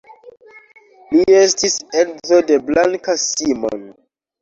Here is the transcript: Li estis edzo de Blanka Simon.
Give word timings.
Li 1.17 1.27
estis 1.41 1.77
edzo 2.01 2.43
de 2.51 2.61
Blanka 2.73 3.19
Simon. 3.29 3.91